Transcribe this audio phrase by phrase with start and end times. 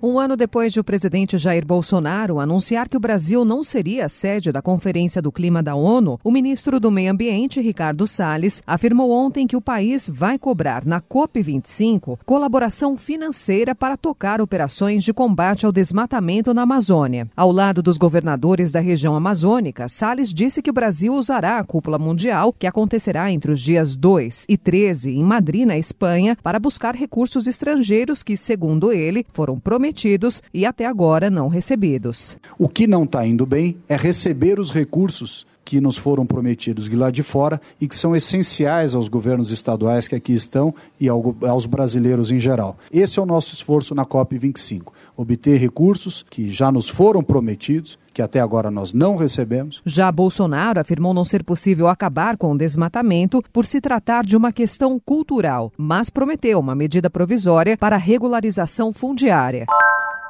[0.00, 4.08] Um ano depois de o presidente Jair Bolsonaro anunciar que o Brasil não seria a
[4.08, 9.10] sede da Conferência do Clima da ONU, o ministro do Meio Ambiente, Ricardo Salles, afirmou
[9.10, 15.66] ontem que o país vai cobrar na COP25 colaboração financeira para tocar operações de combate
[15.66, 17.28] ao desmatamento na Amazônia.
[17.36, 21.98] Ao lado dos governadores da região amazônica, Salles disse que o Brasil usará a cúpula
[21.98, 26.94] mundial, que acontecerá entre os dias 2 e 13 em Madrid, na Espanha, para buscar
[26.94, 32.38] recursos estrangeiros que, segundo ele, foram prometidos prometidos e até agora não recebidos.
[32.58, 36.96] O que não está indo bem é receber os recursos que nos foram prometidos de
[36.96, 41.66] lá de fora e que são essenciais aos governos estaduais que aqui estão e aos
[41.66, 42.78] brasileiros em geral.
[42.90, 48.22] Esse é o nosso esforço na COP25: obter recursos que já nos foram prometidos que
[48.22, 49.80] até agora nós não recebemos.
[49.86, 54.50] Já Bolsonaro afirmou não ser possível acabar com o desmatamento por se tratar de uma
[54.50, 59.66] questão cultural, mas prometeu uma medida provisória para regularização fundiária.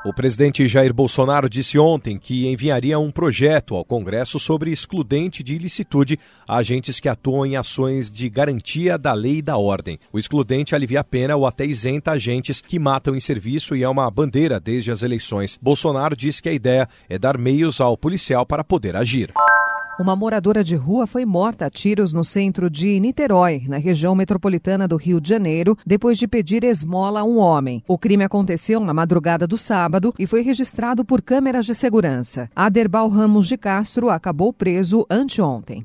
[0.09, 5.55] O presidente Jair Bolsonaro disse ontem que enviaria um projeto ao Congresso sobre excludente de
[5.55, 9.98] ilicitude a agentes que atuam em ações de garantia da lei e da ordem.
[10.11, 13.89] O excludente alivia a pena ou até isenta agentes que matam em serviço e é
[13.89, 15.59] uma bandeira desde as eleições.
[15.61, 19.31] Bolsonaro disse que a ideia é dar meios ao policial para poder agir.
[19.99, 24.87] Uma moradora de rua foi morta a tiros no centro de Niterói, na região metropolitana
[24.87, 27.83] do Rio de Janeiro, depois de pedir esmola a um homem.
[27.89, 32.49] O crime aconteceu na madrugada do sábado e foi registrado por câmeras de segurança.
[32.55, 35.85] Aderbal Ramos de Castro acabou preso anteontem.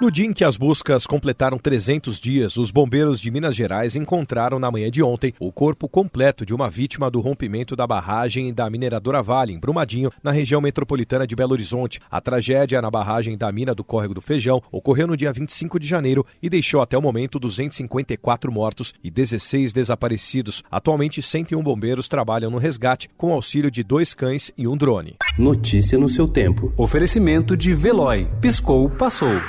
[0.00, 4.58] No dia em que as buscas completaram 300 dias, os bombeiros de Minas Gerais encontraram
[4.58, 8.68] na manhã de ontem o corpo completo de uma vítima do rompimento da barragem da
[8.68, 12.00] mineradora Vale, em Brumadinho, na região metropolitana de Belo Horizonte.
[12.10, 15.86] A tragédia na barragem da mina do Córrego do Feijão ocorreu no dia 25 de
[15.86, 20.64] janeiro e deixou até o momento 254 mortos e 16 desaparecidos.
[20.72, 25.14] Atualmente, 101 bombeiros trabalham no resgate com auxílio de dois cães e um drone.
[25.38, 26.72] Notícia no seu tempo.
[26.76, 28.28] Oferecimento de Veloy.
[28.40, 29.40] Piscou, passou.